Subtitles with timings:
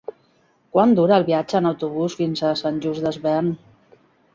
[0.75, 3.59] Quant dura el viatge en autobús fins a Sant Just Desvern?